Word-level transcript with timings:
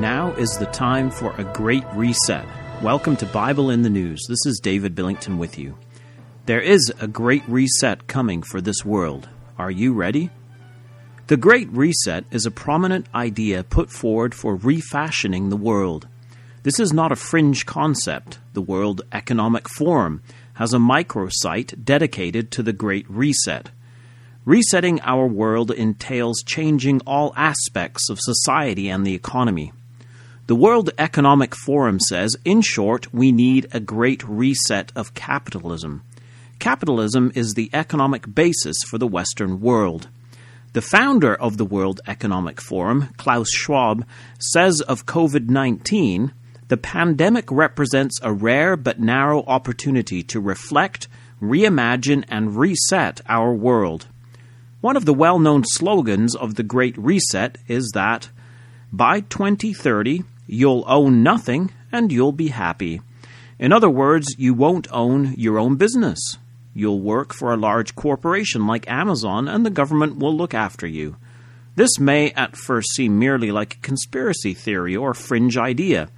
Now 0.00 0.32
is 0.32 0.56
the 0.56 0.64
time 0.64 1.10
for 1.10 1.34
a 1.36 1.44
great 1.44 1.84
reset. 1.92 2.46
Welcome 2.80 3.16
to 3.16 3.26
Bible 3.26 3.68
in 3.68 3.82
the 3.82 3.90
News. 3.90 4.24
This 4.26 4.46
is 4.46 4.58
David 4.58 4.94
Billington 4.94 5.36
with 5.36 5.58
you. 5.58 5.76
There 6.46 6.62
is 6.62 6.90
a 7.02 7.06
great 7.06 7.46
reset 7.46 8.06
coming 8.06 8.42
for 8.42 8.62
this 8.62 8.82
world. 8.82 9.28
Are 9.58 9.70
you 9.70 9.92
ready? 9.92 10.30
The 11.26 11.36
Great 11.36 11.68
Reset 11.68 12.24
is 12.30 12.46
a 12.46 12.50
prominent 12.50 13.08
idea 13.14 13.62
put 13.62 13.90
forward 13.90 14.34
for 14.34 14.56
refashioning 14.56 15.50
the 15.50 15.56
world. 15.58 16.08
This 16.62 16.80
is 16.80 16.94
not 16.94 17.12
a 17.12 17.16
fringe 17.16 17.66
concept. 17.66 18.38
The 18.54 18.62
World 18.62 19.02
Economic 19.12 19.68
Forum 19.68 20.22
has 20.54 20.72
a 20.72 20.78
microsite 20.78 21.84
dedicated 21.84 22.50
to 22.52 22.62
the 22.62 22.72
Great 22.72 23.04
Reset. 23.10 23.68
Resetting 24.46 24.98
our 25.02 25.26
world 25.26 25.70
entails 25.70 26.42
changing 26.42 27.02
all 27.06 27.34
aspects 27.36 28.08
of 28.08 28.18
society 28.18 28.88
and 28.88 29.06
the 29.06 29.14
economy. 29.14 29.74
The 30.50 30.56
World 30.56 30.90
Economic 30.98 31.54
Forum 31.54 32.00
says, 32.00 32.34
in 32.44 32.60
short, 32.60 33.14
we 33.14 33.30
need 33.30 33.68
a 33.70 33.78
great 33.78 34.24
reset 34.24 34.90
of 34.96 35.14
capitalism. 35.14 36.02
Capitalism 36.58 37.30
is 37.36 37.54
the 37.54 37.70
economic 37.72 38.34
basis 38.34 38.76
for 38.88 38.98
the 38.98 39.06
Western 39.06 39.60
world. 39.60 40.08
The 40.72 40.82
founder 40.82 41.36
of 41.36 41.56
the 41.56 41.64
World 41.64 42.00
Economic 42.08 42.60
Forum, 42.60 43.10
Klaus 43.16 43.48
Schwab, 43.52 44.04
says 44.40 44.80
of 44.80 45.06
COVID 45.06 45.48
19 45.48 46.32
the 46.66 46.76
pandemic 46.76 47.48
represents 47.52 48.18
a 48.20 48.32
rare 48.32 48.76
but 48.76 48.98
narrow 48.98 49.44
opportunity 49.44 50.24
to 50.24 50.40
reflect, 50.40 51.06
reimagine, 51.40 52.24
and 52.26 52.56
reset 52.56 53.20
our 53.28 53.54
world. 53.54 54.08
One 54.80 54.96
of 54.96 55.04
the 55.04 55.14
well 55.14 55.38
known 55.38 55.62
slogans 55.64 56.34
of 56.34 56.56
the 56.56 56.64
Great 56.64 56.98
Reset 56.98 57.56
is 57.68 57.92
that 57.94 58.30
by 58.92 59.20
2030, 59.20 60.24
You'll 60.52 60.82
own 60.88 61.22
nothing 61.22 61.70
and 61.92 62.10
you'll 62.10 62.32
be 62.32 62.48
happy. 62.48 63.00
In 63.60 63.72
other 63.72 63.88
words, 63.88 64.34
you 64.36 64.52
won't 64.52 64.88
own 64.90 65.32
your 65.36 65.60
own 65.60 65.76
business. 65.76 66.38
You'll 66.74 66.98
work 66.98 67.32
for 67.32 67.52
a 67.52 67.56
large 67.56 67.94
corporation 67.94 68.66
like 68.66 68.90
Amazon 68.90 69.46
and 69.46 69.64
the 69.64 69.70
government 69.70 70.18
will 70.18 70.36
look 70.36 70.52
after 70.52 70.88
you. 70.88 71.14
This 71.76 72.00
may 72.00 72.32
at 72.32 72.56
first 72.56 72.92
seem 72.96 73.16
merely 73.16 73.52
like 73.52 73.74
a 73.74 73.80
conspiracy 73.80 74.52
theory 74.52 74.96
or 74.96 75.14
fringe 75.14 75.56
idea, 75.56 76.08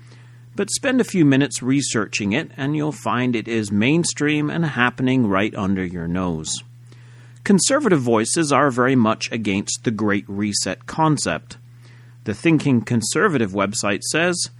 but 0.56 0.70
spend 0.70 1.02
a 1.02 1.05
few 1.05 1.27
minutes 1.27 1.62
researching 1.62 2.33
it 2.33 2.52
and 2.56 2.74
you'll 2.74 2.91
find 2.91 3.36
it 3.36 3.48
is 3.48 3.70
mainstream 3.70 4.48
and 4.48 4.64
happening 4.64 5.27
right 5.27 5.55
under 5.55 5.84
your 5.84 6.08
nose. 6.08 6.56
Conservative 7.44 8.00
voices 8.00 8.50
are 8.50 8.70
very 8.70 8.96
much 8.96 9.30
against 9.30 9.84
the 9.84 9.91
Great 9.91 10.24
Reset 10.27 10.86
concept. 10.86 11.58
The 12.25 12.34
Thinking 12.34 12.83
Conservative 12.83 13.51
website 13.51 14.03
says 14.03 14.51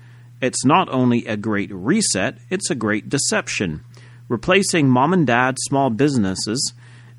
it's 0.41 0.65
not 0.65 0.89
only 0.89 1.25
a 1.27 1.37
great 1.37 1.71
reset, 1.73 2.39
it's 2.51 2.71
a 2.71 2.75
great 2.75 3.09
deception, 3.09 3.85
replacing 4.29 4.89
mom 4.89 5.13
and 5.13 5.25
dad 5.25 5.57
small 5.61 5.89
businesses 5.89 6.73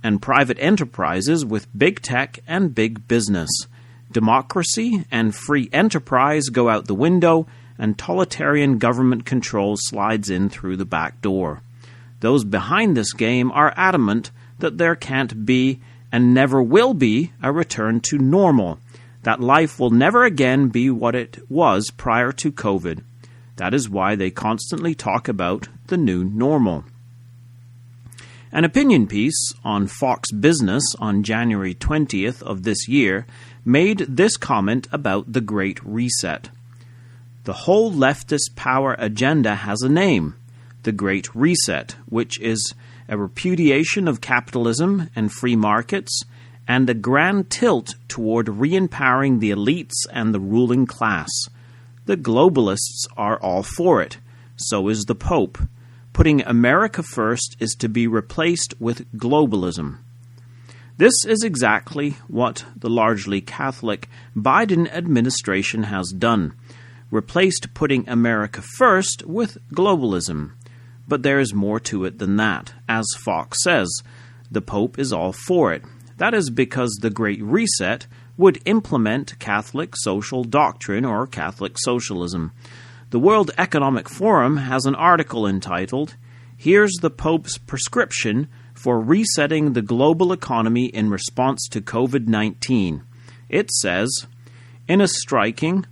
and 0.04 0.22
private 0.22 0.58
enterprises 0.60 1.46
with 1.46 1.70
big 1.78 2.02
tech 2.02 2.40
and 2.46 2.76
big 2.76 3.08
business. 3.08 3.50
Democracy 4.12 5.06
and 5.10 5.34
free 5.34 5.70
enterprise 5.72 6.50
go 6.50 6.68
out 6.68 6.88
the 6.88 6.94
window, 6.94 7.48
and 7.78 7.98
totalitarian 7.98 8.78
government 8.78 9.26
control 9.26 9.78
slides 9.78 10.30
in 10.30 10.50
through 10.50 10.76
the 10.76 10.86
back 10.86 11.22
door. 11.22 11.62
Those 12.20 12.44
behind 12.44 12.98
this 12.98 13.14
game 13.14 13.50
are 13.54 13.74
adamant 13.78 14.30
that 14.60 14.78
there 14.78 14.96
can't 14.96 15.46
be 15.46 15.80
and 16.12 16.34
never 16.34 16.62
will 16.62 16.94
be 16.94 17.32
a 17.42 17.52
return 17.54 18.02
to 18.02 18.18
normal 18.18 18.80
that 19.24 19.40
life 19.40 19.80
will 19.80 19.90
never 19.90 20.24
again 20.24 20.68
be 20.68 20.90
what 20.90 21.16
it 21.16 21.40
was 21.50 21.90
prior 21.92 22.32
to 22.34 22.52
COVID. 22.52 23.04
That 23.56 23.74
is 23.74 23.90
why 23.90 24.16
they 24.16 24.32
constantly 24.32 24.96
talk 24.96 25.28
about 25.28 25.68
the 25.88 25.98
new 25.98 26.24
normal. 26.24 26.86
An 28.52 28.66
opinion 28.66 29.08
piece 29.08 29.54
on 29.64 29.88
Fox 29.88 30.32
Business 30.32 30.84
on 31.00 31.24
January 31.24 31.74
20th 31.74 32.44
of 32.44 32.64
this 32.64 32.88
year 32.88 33.26
made 33.66 34.00
this 34.00 34.38
comment 34.38 34.88
about 34.92 35.34
the 35.34 35.42
Great 35.42 35.84
Reset. 35.84 36.50
The 37.46 37.54
whole 37.54 37.92
leftist 37.92 38.56
power 38.56 38.96
agenda 39.00 39.56
has 39.56 39.82
a 39.82 39.90
name 39.90 40.36
the 40.84 40.92
Great 40.92 41.34
Reset, 41.34 41.96
which 42.08 42.40
is 42.40 42.74
a 43.08 43.18
repudiation 43.18 44.08
of 44.08 44.22
capitalism 44.22 45.10
and 45.16 45.32
free 45.32 45.56
markets 45.56 46.24
and 46.68 46.90
a 46.90 46.94
grand 46.94 47.50
tilt 47.50 47.96
toward 48.08 48.48
re 48.50 48.76
empowering 48.76 49.40
the 49.40 49.52
elites 49.52 49.94
and 50.12 50.34
the 50.34 50.40
ruling 50.40 50.86
class. 50.86 51.30
The 52.06 52.18
globalists 52.18 53.08
are 53.18 53.38
all 53.40 53.64
for 53.64 54.02
it. 54.02 54.18
So 54.56 54.88
is 54.88 55.06
the 55.06 55.16
Pope. 55.16 55.58
Putting 56.14 56.42
America 56.44 57.02
first 57.02 57.56
is 57.60 57.76
to 57.76 57.90
be 57.90 58.08
replaced 58.08 58.74
with 58.80 59.12
globalism. 59.18 59.98
This 60.98 61.26
is 61.26 61.44
exactly 61.44 62.12
what 62.28 62.66
the 62.76 62.90
largely 62.90 63.42
Catholic 63.42 64.08
Biden 64.36 64.92
administration 64.94 65.84
has 65.84 66.12
done 66.12 66.54
replaced 67.14 67.74
putting 67.76 68.10
America 68.10 68.62
first 68.78 69.24
with 69.26 69.58
globalism. 69.70 70.52
But 71.08 71.22
there 71.22 71.40
is 71.40 71.54
more 71.54 71.80
to 71.82 72.06
it 72.06 72.18
than 72.18 72.38
that. 72.38 72.74
As 72.90 73.06
Fox 73.20 73.60
says, 73.64 73.90
the 74.50 74.62
Pope 74.62 74.98
is 74.98 75.14
all 75.14 75.32
for 75.32 75.72
it. 75.72 75.84
That 76.18 76.34
is 76.34 76.50
because 76.50 76.98
the 77.02 77.10
Great 77.10 77.42
Reset 77.42 78.08
would 78.38 78.62
implement 78.66 79.38
Catholic 79.40 79.96
social 79.96 80.44
doctrine 80.44 81.06
or 81.06 81.28
Catholic 81.28 81.78
socialism. 81.78 82.52
The 83.10 83.20
World 83.20 83.52
Economic 83.58 84.10
Forum 84.10 84.58
has 84.58 84.86
an 84.86 84.96
article 84.96 85.48
entitled, 85.48 86.16
Here's 86.58 86.94
the 87.02 87.10
Pope's 87.10 87.58
Prescription 87.58 88.48
for 88.74 89.00
Resetting 89.00 89.74
the 89.74 89.82
Global 89.82 90.32
Economy 90.32 90.86
in 90.86 91.10
Response 91.10 91.68
to 91.70 91.82
COVID 91.82 92.28
19. 92.28 93.04
It 93.50 93.70
says, 93.72 94.28
In 94.88 95.02
a 95.02 95.08
striking, 95.08 95.86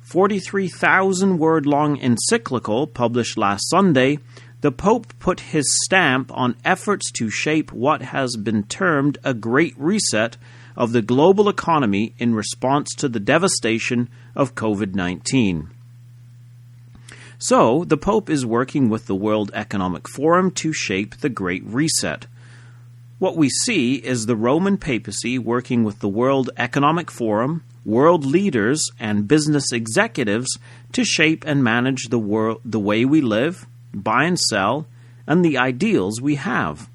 43,000 0.00 1.38
word 1.38 1.66
long 1.66 1.98
encyclical 1.98 2.86
published 2.86 3.36
last 3.36 3.68
Sunday, 3.68 4.18
the 4.60 4.72
Pope 4.72 5.06
put 5.20 5.40
his 5.40 5.72
stamp 5.84 6.32
on 6.34 6.56
efforts 6.64 7.12
to 7.12 7.30
shape 7.30 7.72
what 7.72 8.02
has 8.02 8.36
been 8.36 8.64
termed 8.64 9.16
a 9.22 9.32
great 9.32 9.74
reset 9.78 10.36
of 10.76 10.92
the 10.92 11.02
global 11.02 11.48
economy 11.48 12.14
in 12.18 12.34
response 12.34 12.92
to 12.96 13.08
the 13.08 13.20
devastation 13.20 14.08
of 14.34 14.56
COVID 14.56 14.94
19. 14.94 15.70
So, 17.38 17.84
the 17.84 17.96
Pope 17.96 18.28
is 18.28 18.44
working 18.44 18.88
with 18.88 19.06
the 19.06 19.14
World 19.14 19.52
Economic 19.54 20.08
Forum 20.08 20.50
to 20.52 20.72
shape 20.72 21.18
the 21.18 21.28
Great 21.28 21.62
Reset. 21.64 22.26
What 23.20 23.36
we 23.36 23.48
see 23.48 23.94
is 23.94 24.26
the 24.26 24.34
Roman 24.34 24.76
papacy 24.76 25.38
working 25.38 25.84
with 25.84 26.00
the 26.00 26.08
World 26.08 26.50
Economic 26.56 27.12
Forum, 27.12 27.62
world 27.84 28.24
leaders, 28.24 28.84
and 28.98 29.28
business 29.28 29.70
executives 29.72 30.58
to 30.92 31.04
shape 31.04 31.44
and 31.46 31.62
manage 31.62 32.08
the, 32.08 32.18
wor- 32.18 32.58
the 32.64 32.80
way 32.80 33.04
we 33.04 33.20
live, 33.20 33.66
buy 33.98 34.24
and 34.24 34.38
sell, 34.38 34.86
and 35.26 35.44
the 35.44 35.58
ideals 35.58 36.20
we 36.20 36.36
have. 36.36 36.88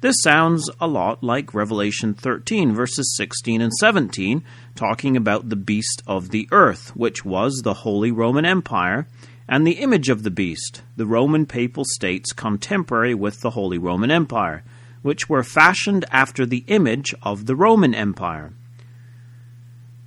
This 0.00 0.16
sounds 0.22 0.68
a 0.80 0.86
lot 0.86 1.22
like 1.22 1.54
Revelation 1.54 2.12
13, 2.12 2.74
verses 2.74 3.14
16 3.16 3.62
and 3.62 3.72
17, 3.72 4.44
talking 4.74 5.16
about 5.16 5.48
the 5.48 5.56
beast 5.56 6.02
of 6.06 6.28
the 6.28 6.46
earth, 6.52 6.94
which 6.94 7.24
was 7.24 7.62
the 7.62 7.72
Holy 7.72 8.12
Roman 8.12 8.44
Empire, 8.44 9.06
and 9.48 9.66
the 9.66 9.78
image 9.78 10.10
of 10.10 10.22
the 10.22 10.30
beast, 10.30 10.82
the 10.96 11.06
Roman 11.06 11.46
papal 11.46 11.84
states 11.86 12.32
contemporary 12.32 13.14
with 13.14 13.40
the 13.40 13.50
Holy 13.50 13.78
Roman 13.78 14.10
Empire, 14.10 14.62
which 15.02 15.28
were 15.28 15.42
fashioned 15.42 16.04
after 16.10 16.44
the 16.44 16.64
image 16.66 17.14
of 17.22 17.46
the 17.46 17.56
Roman 17.56 17.94
Empire. 17.94 18.52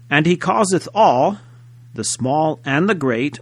And 0.10 0.26
he 0.26 0.38
causeth 0.38 0.88
all, 0.94 1.40
the 1.94 2.04
small 2.04 2.60
and 2.64 2.88
the 2.88 2.96
great, 2.96 3.40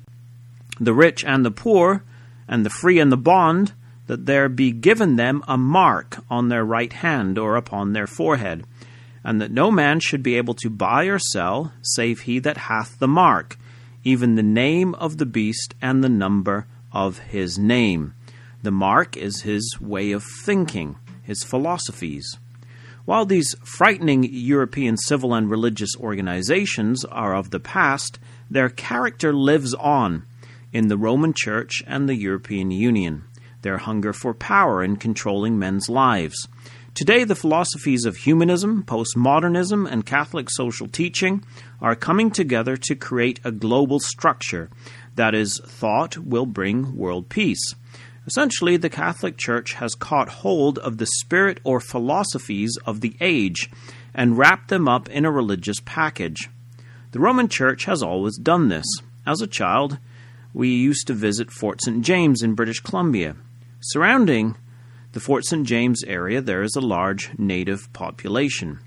the 0.79 0.93
rich 0.93 1.23
and 1.23 1.45
the 1.45 1.51
poor, 1.51 2.03
and 2.47 2.65
the 2.65 2.69
free 2.69 2.99
and 2.99 3.11
the 3.11 3.17
bond, 3.17 3.73
that 4.07 4.25
there 4.25 4.49
be 4.49 4.71
given 4.71 5.15
them 5.15 5.43
a 5.47 5.57
mark 5.57 6.17
on 6.29 6.49
their 6.49 6.63
right 6.63 6.93
hand 6.93 7.37
or 7.37 7.55
upon 7.55 7.93
their 7.93 8.07
forehead, 8.07 8.63
and 9.23 9.41
that 9.41 9.51
no 9.51 9.71
man 9.71 9.99
should 9.99 10.21
be 10.21 10.35
able 10.35 10.53
to 10.53 10.69
buy 10.69 11.05
or 11.05 11.17
sell, 11.17 11.73
save 11.81 12.21
he 12.21 12.39
that 12.39 12.57
hath 12.57 12.99
the 12.99 13.07
mark, 13.07 13.57
even 14.03 14.35
the 14.35 14.43
name 14.43 14.93
of 14.95 15.17
the 15.17 15.25
beast 15.25 15.73
and 15.81 16.03
the 16.03 16.09
number 16.09 16.67
of 16.91 17.17
his 17.19 17.57
name. 17.57 18.13
The 18.61 18.71
mark 18.71 19.17
is 19.17 19.41
his 19.41 19.77
way 19.81 20.11
of 20.11 20.23
thinking, 20.43 20.97
his 21.23 21.43
philosophies. 21.43 22.37
While 23.05 23.25
these 23.25 23.55
frightening 23.63 24.23
European 24.23 24.97
civil 24.97 25.33
and 25.33 25.49
religious 25.49 25.95
organizations 25.97 27.05
are 27.05 27.35
of 27.35 27.51
the 27.51 27.59
past, 27.59 28.17
their 28.49 28.69
character 28.69 29.33
lives 29.33 29.73
on 29.75 30.23
in 30.75 30.89
the 30.89 30.97
Roman 30.97 31.31
Church 31.33 31.81
and 31.87 32.09
the 32.09 32.17
European 32.17 32.69
Union, 32.69 33.23
their 33.61 33.77
hunger 33.77 34.11
for 34.11 34.33
power 34.33 34.83
in 34.83 34.97
controlling 34.97 35.57
men's 35.57 35.87
lives. 35.87 36.49
Today, 36.93 37.23
the 37.23 37.33
philosophies 37.33 38.03
of 38.03 38.17
humanism, 38.17 38.83
postmodernism, 38.83 39.89
and 39.89 40.05
Catholic 40.05 40.49
social 40.49 40.89
teaching 40.89 41.45
are 41.79 41.95
coming 41.95 42.29
together 42.29 42.75
to 42.75 42.93
create 42.93 43.39
a 43.45 43.53
global 43.53 44.01
structure 44.01 44.69
that 45.15 45.33
is 45.33 45.61
thought 45.65 46.17
will 46.17 46.45
bring 46.45 46.97
world 46.97 47.29
peace. 47.29 47.73
Essentially, 48.27 48.75
the 48.75 48.89
Catholic 48.89 49.37
Church 49.37 49.75
has 49.75 49.95
caught 49.95 50.27
hold 50.27 50.77
of 50.79 50.97
the 50.97 51.07
spirit 51.19 51.61
or 51.63 51.79
philosophies 51.79 52.77
of 52.85 52.99
the 52.99 53.15
age 53.21 53.69
and 54.13 54.37
wrapped 54.37 54.67
them 54.67 54.89
up 54.89 55.07
in 55.07 55.23
a 55.23 55.31
religious 55.31 55.79
package. 55.85 56.49
The 57.13 57.21
Roman 57.21 57.47
Church 57.47 57.85
has 57.85 58.03
always 58.03 58.37
done 58.37 58.67
this. 58.67 58.85
As 59.25 59.39
a 59.39 59.47
child, 59.47 59.99
we 60.55 60.69
used 60.69 61.05
to 61.05 61.13
visit 61.13 61.51
Fort 61.51 61.83
St. 61.83 62.01
James 62.01 62.41
in 62.41 62.55
British 62.55 62.79
Columbia. 62.79 63.35
Surrounding 63.81 64.55
the 65.11 65.19
Fort 65.19 65.43
St. 65.45 65.67
James 65.67 66.01
area, 66.05 66.39
there 66.39 66.63
is 66.63 66.77
a 66.77 66.81
large 66.81 67.37
native 67.37 67.91
population. 67.91 68.79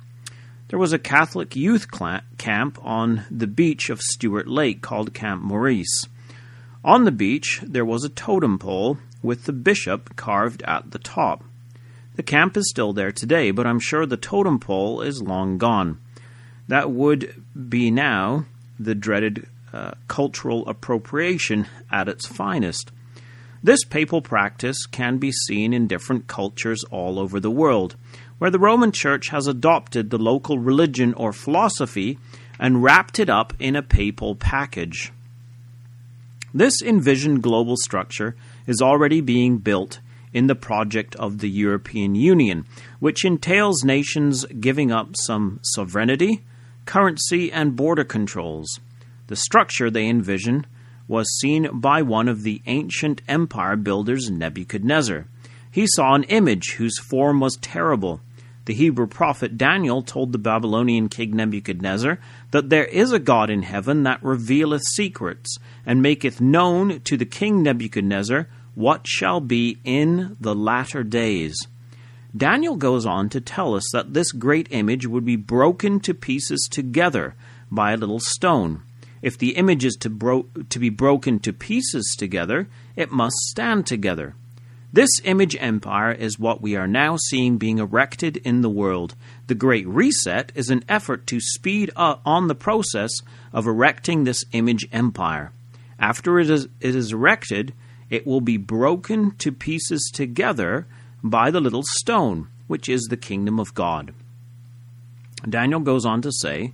There 0.69 0.79
was 0.79 0.95
a 0.95 0.99
Catholic 0.99 1.55
youth 1.55 1.87
camp 2.39 2.79
on 2.83 3.27
the 3.31 3.47
beach 3.47 3.91
of 3.91 4.01
Stuart 4.01 4.49
Lake 4.49 4.81
called 4.81 5.13
Camp 5.13 5.43
Maurice. 5.43 6.07
On 6.83 7.05
the 7.05 7.13
beach, 7.13 7.61
there 7.63 7.85
was 7.85 8.03
a 8.03 8.09
totem 8.09 8.59
pole 8.59 8.97
with 9.23 9.45
the 9.45 9.53
bishop 9.53 10.17
carved 10.17 10.63
at 10.63 10.93
the 10.93 10.99
top. 10.99 11.45
The 12.17 12.23
camp 12.23 12.57
is 12.57 12.71
still 12.71 12.95
there 12.95 13.13
today, 13.13 13.51
but 13.51 13.67
I'm 13.67 13.81
sure 13.81 14.07
the 14.07 14.17
totem 14.17 14.59
pole 14.59 15.03
is 15.03 15.21
long 15.21 15.59
gone. 15.59 16.01
That 16.67 16.91
would 16.91 17.45
be 17.69 17.91
now 17.91 18.47
the 18.81 18.95
dreaded 18.95 19.47
uh, 19.73 19.93
cultural 20.07 20.67
appropriation 20.69 21.67
at 21.91 22.09
its 22.09 22.27
finest. 22.27 22.91
This 23.63 23.85
papal 23.85 24.23
practice 24.23 24.87
can 24.87 25.19
be 25.19 25.33
seen 25.33 25.73
in 25.73 25.89
different 25.89 26.27
cultures 26.27 26.85
all 26.91 27.19
over 27.19 27.41
the 27.41 27.51
world, 27.51 27.97
where 28.39 28.51
the 28.51 28.59
Roman 28.59 28.93
Church 28.93 29.29
has 29.31 29.47
adopted 29.47 30.11
the 30.11 30.19
local 30.19 30.59
religion 30.59 31.13
or 31.15 31.33
philosophy 31.33 32.19
and 32.59 32.83
wrapped 32.83 33.19
it 33.19 33.29
up 33.29 33.53
in 33.59 33.75
a 33.75 33.83
papal 33.83 34.37
package. 34.37 35.13
This 36.55 36.81
envisioned 36.81 37.43
global 37.43 37.77
structure 37.77 38.37
is 38.67 38.81
already 38.81 39.21
being 39.21 39.59
built 39.59 40.01
in 40.33 40.47
the 40.47 40.55
project 40.55 41.17
of 41.17 41.39
the 41.39 41.51
European 41.51 42.15
Union, 42.15 42.65
which 43.01 43.25
entails 43.25 43.85
nations 43.85 44.45
giving 44.61 44.93
up 44.93 45.15
some 45.17 45.59
sovereignty, 45.63 46.45
currency, 46.85 47.51
and 47.51 47.77
border 47.77 48.05
controls. 48.05 48.81
The 49.29 49.37
structure 49.37 49.91
they 49.91 50.09
envision 50.09 50.67
was 51.07 51.39
seen 51.39 51.69
by 51.73 52.03
one 52.03 52.29
of 52.29 52.43
the 52.43 52.63
ancient 52.67 53.23
empire 53.29 53.77
builders, 53.77 54.31
Nebuchadnezzar. 54.31 55.27
He 55.71 55.87
saw 55.87 56.15
an 56.15 56.25
image 56.25 56.75
whose 56.77 56.99
form 56.99 57.39
was 57.39 57.59
terrible. 57.61 58.21
The 58.65 58.75
Hebrew 58.75 59.07
prophet 59.07 59.57
Daniel 59.57 60.03
told 60.03 60.33
the 60.33 60.39
Babylonian 60.39 61.09
king 61.09 61.37
Nebuchadnezzar 61.37 62.19
that 62.53 62.71
there 62.71 62.87
is 62.87 63.13
a 63.13 63.19
God 63.19 63.51
in 63.51 63.63
heaven 63.63 64.03
that 64.03 64.23
revealeth 64.23 64.83
secrets, 64.93 65.57
and 65.85 66.03
maketh 66.03 66.41
known 66.41 67.01
to 67.01 67.17
the 67.17 67.27
king 67.27 67.63
Nebuchadnezzar 67.63 68.49
what 68.75 69.07
shall 69.07 69.41
be 69.41 69.79
in 69.85 70.37
the 70.41 70.55
latter 70.55 71.03
days. 71.03 71.57
Daniel 72.37 72.77
goes 72.77 73.05
on 73.05 73.29
to 73.31 73.41
tell 73.41 73.75
us 73.75 73.85
that 73.93 74.15
this 74.15 74.33
great 74.33 74.69
image 74.71 75.07
would 75.07 75.25
be 75.25 75.37
broken 75.37 76.01
to 76.01 76.15
pieces 76.15 76.67
together 76.71 77.35
by 77.71 77.93
a 77.93 77.97
little 77.97 78.21
stone. 78.21 78.83
If 79.23 79.39
the 79.39 79.57
image 79.57 79.85
is 79.85 79.97
to, 79.97 80.11
bro- 80.11 80.47
to 80.69 80.79
be 80.79 80.91
broken 80.91 81.39
to 81.41 81.53
pieces 81.53 82.15
together, 82.19 82.69
it 82.97 83.11
must 83.11 83.37
stand 83.37 83.87
together. 83.87 84.35
This 84.93 85.11
image 85.25 85.57
empire 85.61 86.13
is 86.13 86.39
what 86.39 86.63
we 86.63 86.75
are 86.75 86.87
now 86.87 87.17
seeing 87.17 87.59
being 87.59 87.79
erected 87.79 88.39
in 88.39 88.63
the 88.63 88.71
world. 88.71 89.15
The 89.47 89.55
Great 89.55 89.87
Reset 89.87 90.51
is 90.55 90.71
an 90.71 90.83
effort 90.89 91.27
to 91.27 91.41
speed 91.41 91.91
up 91.95 92.23
on 92.25 92.49
the 92.49 92.55
process 92.55 93.11
of 93.53 93.67
erecting 93.67 94.25
this 94.25 94.45
image 94.53 94.89
empire. 94.91 95.53
After 95.99 96.39
it 96.39 96.49
is, 96.49 96.69
it 96.81 96.95
is 96.95 97.13
erected, 97.13 97.75
it 98.09 98.27
will 98.27 98.41
be 98.41 98.57
broken 98.57 99.33
to 99.37 99.53
pieces 99.53 100.11
together 100.15 100.87
by 101.23 101.51
the 101.51 101.61
little 101.61 101.83
stone, 101.83 102.49
which 102.67 102.89
is 102.89 103.03
the 103.05 103.17
kingdom 103.17 103.61
of 103.61 103.75
God. 103.75 104.15
Daniel 105.47 105.81
goes 105.81 106.07
on 106.07 106.23
to 106.23 106.33
say, 106.33 106.73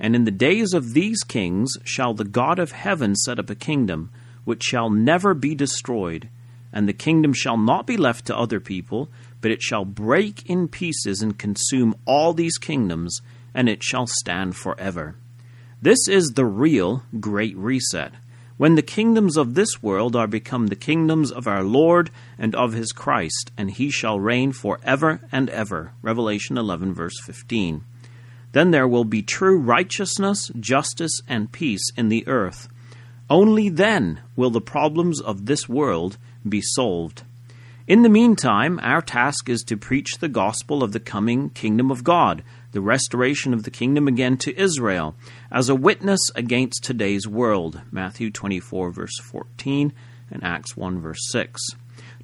and 0.00 0.16
in 0.16 0.24
the 0.24 0.30
days 0.30 0.72
of 0.72 0.94
these 0.94 1.22
kings 1.22 1.76
shall 1.84 2.14
the 2.14 2.24
God 2.24 2.58
of 2.58 2.72
heaven 2.72 3.14
set 3.14 3.38
up 3.38 3.50
a 3.50 3.54
kingdom, 3.54 4.10
which 4.44 4.62
shall 4.62 4.88
never 4.88 5.34
be 5.34 5.54
destroyed. 5.54 6.30
And 6.72 6.88
the 6.88 6.94
kingdom 6.94 7.34
shall 7.34 7.58
not 7.58 7.86
be 7.86 7.98
left 7.98 8.24
to 8.26 8.36
other 8.36 8.60
people, 8.60 9.10
but 9.42 9.50
it 9.50 9.62
shall 9.62 9.84
break 9.84 10.48
in 10.48 10.68
pieces 10.68 11.20
and 11.20 11.38
consume 11.38 11.94
all 12.06 12.32
these 12.32 12.56
kingdoms, 12.56 13.20
and 13.54 13.68
it 13.68 13.82
shall 13.82 14.06
stand 14.06 14.56
forever. 14.56 15.16
This 15.82 16.08
is 16.08 16.28
the 16.30 16.46
real 16.46 17.02
Great 17.18 17.56
Reset, 17.56 18.12
when 18.56 18.76
the 18.76 18.82
kingdoms 18.82 19.36
of 19.36 19.54
this 19.54 19.82
world 19.82 20.14
are 20.16 20.26
become 20.26 20.68
the 20.68 20.76
kingdoms 20.76 21.32
of 21.32 21.46
our 21.46 21.62
Lord 21.62 22.10
and 22.38 22.54
of 22.54 22.72
his 22.72 22.92
Christ, 22.92 23.50
and 23.56 23.70
he 23.70 23.90
shall 23.90 24.20
reign 24.20 24.52
for 24.52 24.78
ever 24.82 25.20
and 25.32 25.50
ever. 25.50 25.92
Revelation 26.02 26.56
11, 26.56 26.94
verse 26.94 27.18
15. 27.20 27.84
Then 28.52 28.70
there 28.70 28.88
will 28.88 29.04
be 29.04 29.22
true 29.22 29.58
righteousness, 29.58 30.50
justice, 30.58 31.20
and 31.28 31.52
peace 31.52 31.90
in 31.96 32.08
the 32.08 32.26
earth. 32.26 32.68
Only 33.28 33.68
then 33.68 34.20
will 34.34 34.50
the 34.50 34.60
problems 34.60 35.20
of 35.20 35.46
this 35.46 35.68
world 35.68 36.18
be 36.48 36.60
solved. 36.60 37.22
In 37.86 38.02
the 38.02 38.08
meantime, 38.08 38.78
our 38.82 39.02
task 39.02 39.48
is 39.48 39.62
to 39.64 39.76
preach 39.76 40.18
the 40.18 40.28
gospel 40.28 40.82
of 40.82 40.92
the 40.92 41.00
coming 41.00 41.50
kingdom 41.50 41.90
of 41.90 42.04
God, 42.04 42.42
the 42.72 42.80
restoration 42.80 43.52
of 43.52 43.64
the 43.64 43.70
kingdom 43.70 44.06
again 44.06 44.36
to 44.38 44.60
Israel, 44.60 45.16
as 45.50 45.68
a 45.68 45.74
witness 45.74 46.20
against 46.34 46.84
today's 46.84 47.26
world. 47.26 47.80
Matthew 47.90 48.30
24, 48.30 48.90
verse 48.90 49.18
14, 49.22 49.92
and 50.30 50.44
Acts 50.44 50.76
1, 50.76 51.00
verse 51.00 51.28
6 51.30 51.60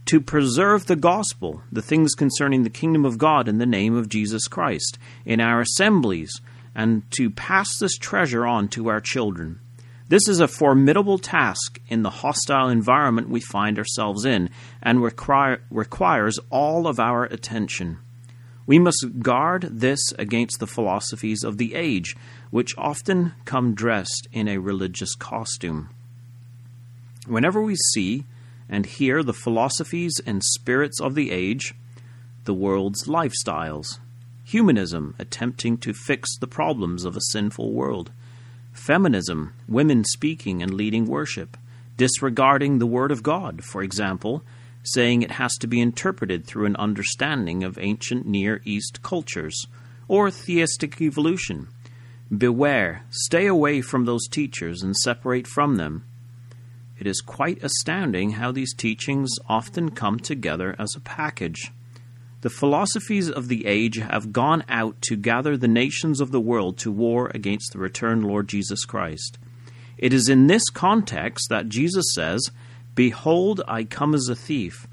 to 0.07 0.21
preserve 0.21 0.87
the 0.87 0.97
gospel, 0.97 1.63
the 1.71 1.83
things 1.83 2.15
concerning 2.15 2.63
the 2.63 2.71
kingdom 2.71 3.05
of 3.05 3.19
God 3.19 3.49
in 3.49 3.59
the 3.59 3.67
name 3.67 3.95
of 3.95 4.09
Jesus 4.09 4.47
Christ, 4.49 4.99
in 5.25 5.41
our 5.41 5.61
assemblies, 5.61 6.41
and 6.75 7.03
to 7.13 7.31
pass 7.31 7.69
this 7.79 7.97
treasure 7.97 8.47
on 8.47 8.69
to 8.69 8.89
our 8.89 9.01
children. 9.01 9.61
This 10.09 10.29
is 10.29 10.39
a 10.39 10.47
formidable 10.47 11.19
task 11.19 11.81
in 11.89 12.03
the 12.03 12.11
hostile 12.11 12.69
environment 12.69 13.29
we 13.29 13.41
find 13.41 13.77
ourselves 13.77 14.25
in 14.25 14.51
and 14.81 15.03
require, 15.03 15.61
requires 15.71 16.39
all 16.51 16.87
of 16.87 17.01
our 17.01 17.25
attention. 17.25 17.99
We 18.67 18.79
must 18.79 19.21
guard 19.21 19.63
this 19.63 20.13
against 20.19 20.61
the 20.61 20.67
philosophies 20.69 21.43
of 21.43 21.59
the 21.59 21.75
age, 21.75 22.17
which 22.51 22.77
often 22.79 23.33
come 23.45 23.75
dressed 23.75 24.29
in 24.33 24.47
a 24.47 24.59
religious 24.59 25.17
costume. 25.17 25.91
Whenever 27.27 27.61
we 27.61 27.75
see 27.93 28.25
and 28.69 28.87
hear 28.87 29.23
the 29.23 29.33
philosophies 29.33 30.21
and 30.27 30.43
spirits 30.43 31.01
of 31.01 31.15
the 31.15 31.31
age, 31.31 31.75
the 32.45 32.55
world's 32.55 33.07
lifestyles, 33.07 33.99
humanism 34.45 35.15
attempting 35.19 35.77
to 35.79 35.93
fix 35.93 36.37
the 36.39 36.47
problems 36.47 37.05
of 37.05 37.17
a 37.17 37.21
sinful 37.33 37.73
world, 37.73 38.11
feminism, 38.73 39.53
women 39.69 40.05
speaking 40.05 40.63
and 40.63 40.75
leading 40.75 41.07
worship, 41.07 41.57
disregarding 41.97 42.79
the 42.79 42.87
Word 42.87 43.11
of 43.11 43.23
God, 43.23 43.65
for 43.65 43.83
example, 43.83 44.43
saying 44.83 45.23
it 45.23 45.33
has 45.33 45.55
to 45.57 45.67
be 45.67 45.81
interpreted 45.81 46.47
through 46.47 46.67
an 46.67 46.77
understanding 46.77 47.65
of 47.65 47.79
ancient 47.79 48.27
Near 48.27 48.61
East 48.65 49.03
cultures, 49.03 49.67
or 50.07 50.31
theistic 50.31 51.01
evolution. 51.01 51.69
Beware, 52.37 53.03
stay 53.11 53.47
away 53.47 53.81
from 53.81 54.05
those 54.05 54.29
teachers 54.29 54.83
and 54.83 54.97
separate 54.97 55.47
from 55.47 55.77
them 55.77 56.05
it 56.99 57.07
is 57.07 57.21
quite 57.21 57.63
astounding 57.63 58.33
how 58.33 58.53
these 58.53 58.75
teachings 58.75 59.31
often 59.49 59.91
come 59.91 60.19
together 60.19 60.75
as 60.79 60.95
a 60.97 61.01
package. 61.01 61.73
The 62.41 62.51
philosophies 62.51 63.31
of 63.31 63.49
the 63.49 63.67
age 63.67 63.97
have 63.97 64.33
gone 64.33 64.65
out 64.69 65.01
to 65.03 65.17
gather 65.17 65.57
the 65.57 65.69
nations 65.69 66.21
of 66.21 66.31
the 66.31 66.41
world 66.41 66.79
to 66.79 66.93
war 66.93 67.31
against 67.35 67.73
the 67.73 67.79
returned 67.79 68.25
Lord 68.25 68.49
Jesus 68.49 68.85
Christ. 68.85 69.39
It 69.99 70.13
is 70.13 70.29
in 70.29 70.47
this 70.47 70.69
context 70.71 71.49
that 71.49 71.69
Jesus 71.69 72.05
says, 72.15 72.51
Behold, 72.95 73.63
I 73.67 73.85
come 73.85 74.15
as 74.15 74.29
a 74.29 74.37
thief. 74.37 74.87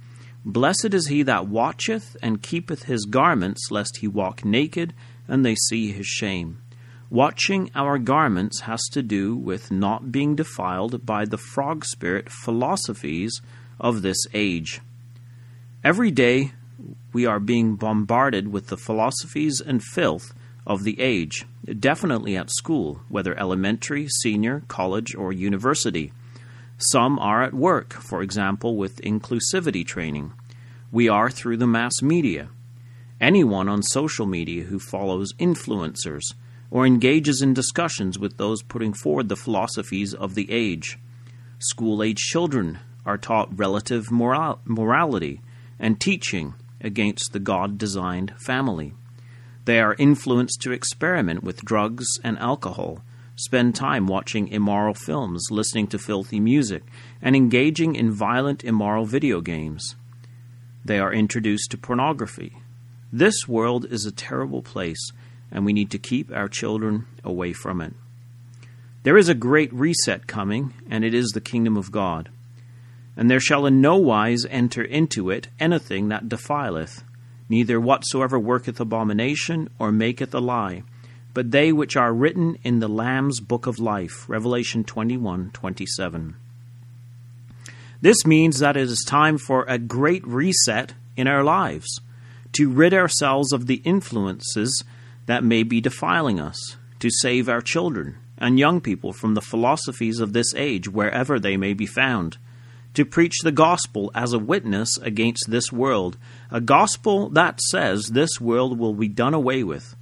Blessed 0.46 0.94
is 0.94 1.08
he 1.08 1.24
that 1.24 1.48
watcheth 1.48 2.18
and 2.22 2.42
keepeth 2.42 2.84
his 2.84 3.06
garments, 3.06 3.72
lest 3.72 3.98
he 3.98 4.08
walk 4.08 4.44
naked 4.44 4.94
and 5.28 5.46
they 5.46 5.56
see 5.56 5.92
his 5.92 6.08
shame. 6.08 6.63
Watching 7.14 7.70
our 7.76 8.00
garments 8.00 8.62
has 8.62 8.82
to 8.92 9.04
do 9.04 9.36
with 9.36 9.70
not 9.70 10.12
being 10.12 10.34
defiled 10.36 11.06
by 11.06 11.26
the 11.26 11.38
frog 11.38 11.86
spirit 11.86 12.28
philosophies 12.32 13.40
of 13.80 14.02
this 14.02 14.18
age. 14.34 14.82
Every 15.84 16.10
day 16.10 16.54
we 17.14 17.28
are 17.28 17.40
being 17.40 17.76
bombarded 17.76 18.52
with 18.52 18.70
the 18.70 18.78
philosophies 18.78 19.62
and 19.62 19.84
filth 19.84 20.34
of 20.66 20.86
the 20.86 21.00
age, 21.00 21.46
definitely 21.80 22.36
at 22.36 22.50
school, 22.50 23.02
whether 23.10 23.40
elementary, 23.40 24.08
senior, 24.10 24.64
college, 24.68 25.14
or 25.14 25.32
university. 25.32 26.12
Some 26.80 27.20
are 27.20 27.44
at 27.44 27.54
work, 27.54 27.94
for 27.94 28.24
example, 28.24 28.76
with 28.76 29.04
inclusivity 29.04 29.86
training. 29.86 30.34
We 30.92 31.10
are 31.10 31.30
through 31.30 31.58
the 31.58 31.68
mass 31.68 32.02
media. 32.02 32.50
anyone 33.22 33.70
on 33.70 33.84
social 33.84 34.26
media 34.26 34.64
who 34.64 34.80
follows 34.80 35.32
influencers 35.40 36.34
or 36.74 36.88
engages 36.88 37.40
in 37.40 37.54
discussions 37.54 38.18
with 38.18 38.38
those 38.38 38.64
putting 38.64 38.94
forward 38.94 39.30
the 39.30 39.36
philosophies 39.36 40.12
of 40.12 40.34
the 40.34 40.52
age. 40.52 40.98
School 41.60 42.02
age 42.02 42.18
children 42.18 42.80
are 43.06 43.16
taught 43.16 43.56
relative 43.56 44.10
moral- 44.10 44.60
morality 44.66 45.40
and 45.78 46.02
teaching 46.02 46.56
against 46.82 47.32
the 47.32 47.40
God 47.40 47.78
designed 47.78 48.34
family. 48.44 48.96
They 49.66 49.80
are 49.80 49.96
influenced 50.00 50.62
to 50.62 50.72
experiment 50.72 51.44
with 51.44 51.64
drugs 51.64 52.08
and 52.24 52.40
alcohol, 52.40 53.04
spend 53.36 53.76
time 53.76 54.08
watching 54.08 54.48
immoral 54.48 54.96
films, 54.96 55.50
listening 55.52 55.86
to 55.88 56.00
filthy 56.00 56.40
music, 56.40 56.82
and 57.22 57.36
engaging 57.36 57.96
in 57.96 58.12
violent, 58.12 58.64
immoral 58.64 59.06
video 59.06 59.42
games. 59.42 59.96
They 60.84 60.98
are 60.98 61.14
introduced 61.14 61.70
to 61.70 61.78
pornography. 61.78 62.58
This 63.12 63.48
world 63.48 63.86
is 63.86 64.08
a 64.08 64.12
terrible 64.12 64.64
place, 64.64 65.12
and 65.54 65.64
we 65.64 65.72
need 65.72 65.92
to 65.92 66.00
keep 66.00 66.32
our 66.32 66.50
children 66.50 67.06
away 67.24 67.54
from 67.54 67.80
it. 67.80 67.94
There 69.04 69.18
is 69.18 69.30
a 69.30 69.36
great 69.36 69.72
reset 69.72 70.28
coming, 70.28 70.74
and 70.90 71.06
it 71.06 71.14
is 71.14 71.30
the 71.30 71.42
kingdom 71.42 71.78
of 71.78 71.92
God. 71.92 72.30
And 73.16 73.30
there 73.30 73.40
shall 73.40 73.68
in 73.68 73.80
no 73.80 73.96
wise 73.96 74.46
enter 74.50 74.82
into 74.82 75.30
it 75.30 75.50
anything 75.60 76.10
that 76.10 76.28
defileth, 76.28 77.04
neither 77.48 77.80
whatsoever 77.80 78.40
worketh 78.40 78.80
abomination 78.80 79.70
or 79.78 79.92
maketh 79.92 80.34
a 80.34 80.40
lie, 80.40 80.84
but 81.34 81.52
they 81.52 81.72
which 81.72 81.96
are 81.96 82.14
written 82.14 82.58
in 82.64 82.80
the 82.80 82.88
Lamb's 82.88 83.40
book 83.40 83.68
of 83.68 83.80
life. 83.80 84.28
Revelation 84.28 84.84
21 84.84 85.52
27. 85.52 86.36
This 88.02 88.26
means 88.26 88.60
that 88.60 88.76
it 88.76 88.84
is 88.84 89.06
time 89.08 89.38
for 89.38 89.66
a 89.68 89.78
great 89.78 90.26
reset 90.28 90.94
in 91.16 91.28
our 91.28 91.44
lives, 91.44 92.02
to 92.54 92.70
rid 92.70 92.94
ourselves 92.94 93.54
of 93.54 93.68
the 93.68 93.82
influences 93.86 94.84
that 95.26 95.44
may 95.44 95.64
be 95.64 95.82
defiling 95.82 96.40
us, 96.40 96.78
to 97.00 97.10
save 97.10 97.50
our 97.50 97.62
children 97.62 98.18
and 98.38 98.60
young 98.60 98.82
people 98.82 99.14
from 99.14 99.34
the 99.34 99.42
philosophies 99.42 100.20
of 100.20 100.34
this 100.34 100.54
age 100.56 100.88
wherever 100.88 101.40
they 101.40 101.58
may 101.58 101.74
be 101.74 101.86
found 101.86 102.38
to 102.94 103.06
preach 103.06 103.40
the 103.44 103.52
gospel 103.52 104.12
as 104.14 104.34
a 104.34 104.40
witness 104.40 104.98
against 104.98 105.50
this 105.50 105.72
world, 105.72 106.18
a 106.52 106.60
gospel 106.62 107.30
that 107.30 107.60
says 107.62 108.08
this 108.08 108.40
world 108.40 108.78
will 108.78 108.94
be 108.94 109.08
done 109.08 109.34
away 109.34 109.64
with. 109.64 109.96